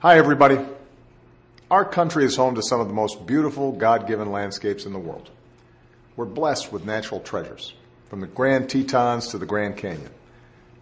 [0.00, 0.58] Hi, everybody.
[1.70, 4.98] Our country is home to some of the most beautiful God given landscapes in the
[4.98, 5.30] world.
[6.16, 7.72] We're blessed with natural treasures,
[8.10, 10.10] from the Grand Tetons to the Grand Canyon,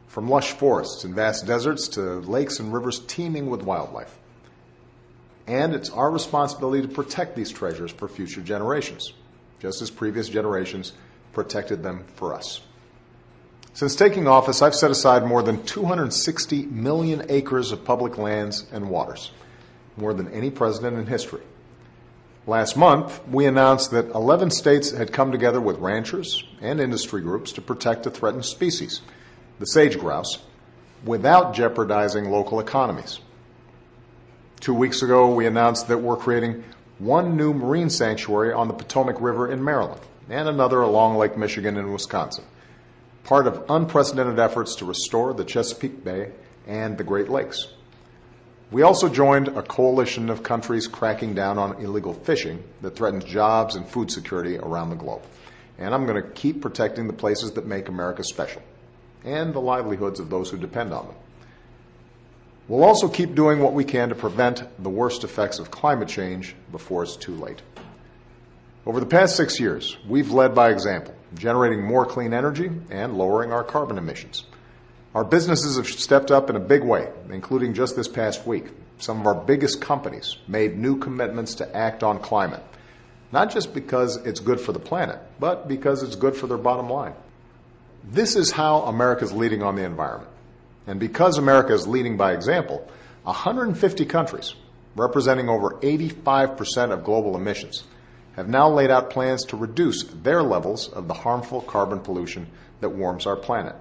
[0.08, 4.18] from lush forests and vast deserts to lakes and rivers teeming with wildlife.
[5.46, 9.12] And it's our responsibility to protect these treasures for future generations,
[9.60, 10.92] just as previous generations
[11.32, 12.62] protected them for us.
[13.74, 18.88] Since taking office, I've set aside more than 260 million acres of public lands and
[18.88, 19.32] waters,
[19.96, 21.42] more than any president in history.
[22.46, 27.50] Last month, we announced that 11 states had come together with ranchers and industry groups
[27.52, 29.00] to protect a threatened species,
[29.58, 30.38] the sage grouse,
[31.04, 33.18] without jeopardizing local economies.
[34.60, 36.62] Two weeks ago, we announced that we're creating
[37.00, 41.76] one new marine sanctuary on the Potomac River in Maryland and another along Lake Michigan
[41.76, 42.44] in Wisconsin
[43.24, 46.30] part of unprecedented efforts to restore the Chesapeake Bay
[46.66, 47.68] and the Great Lakes.
[48.70, 53.76] We also joined a coalition of countries cracking down on illegal fishing that threatens jobs
[53.76, 55.22] and food security around the globe.
[55.78, 58.62] And I'm going to keep protecting the places that make America special
[59.24, 61.16] and the livelihoods of those who depend on them.
[62.68, 66.54] We'll also keep doing what we can to prevent the worst effects of climate change
[66.72, 67.60] before it's too late.
[68.86, 73.52] Over the past six years, we've led by example, generating more clean energy and lowering
[73.52, 74.44] our carbon emissions.
[75.14, 78.66] Our businesses have stepped up in a big way, including just this past week.
[78.98, 82.62] Some of our biggest companies made new commitments to act on climate,
[83.30, 86.90] not just because it's good for the planet, but because it's good for their bottom
[86.90, 87.14] line.
[88.02, 90.30] This is how America is leading on the environment.
[90.86, 92.86] And because America is leading by example,
[93.22, 94.54] 150 countries,
[94.96, 97.84] representing over 85% of global emissions,
[98.36, 102.48] have now laid out plans to reduce their levels of the harmful carbon pollution
[102.80, 103.76] that warms our planet.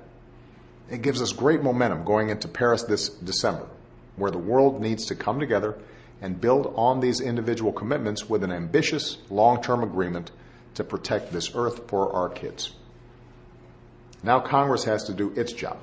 [0.90, 3.68] It gives us great momentum going into Paris this December,
[4.16, 5.78] where the world needs to come together
[6.22, 10.32] and build on these individual commitments with an ambitious long term agreement
[10.76, 12.74] to protect this earth for our kids.
[14.24, 15.78] Now Congress has to do its job.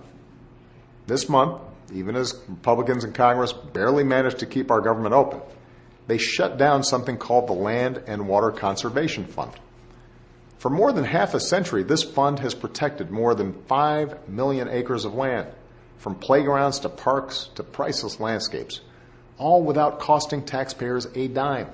[1.06, 1.60] This month,
[1.92, 5.40] even as Republicans in Congress barely managed to keep our government open,
[6.10, 9.52] they shut down something called the Land and Water Conservation Fund.
[10.58, 15.04] For more than half a century, this fund has protected more than 5 million acres
[15.04, 15.46] of land,
[15.98, 18.80] from playgrounds to parks to priceless landscapes,
[19.38, 21.68] all without costing taxpayers a dime.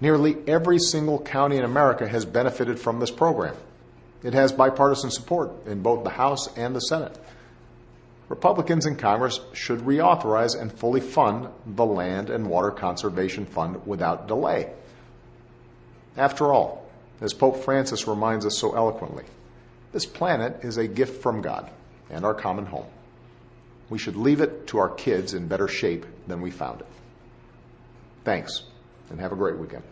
[0.00, 3.56] Nearly every single county in America has benefited from this program.
[4.22, 7.18] It has bipartisan support in both the House and the Senate.
[8.28, 14.28] Republicans in Congress should reauthorize and fully fund the Land and Water Conservation Fund without
[14.28, 14.70] delay.
[16.16, 16.86] After all,
[17.20, 19.24] as Pope Francis reminds us so eloquently,
[19.92, 21.70] this planet is a gift from God
[22.10, 22.86] and our common home.
[23.88, 26.86] We should leave it to our kids in better shape than we found it.
[28.24, 28.64] Thanks,
[29.08, 29.84] and have a great weekend.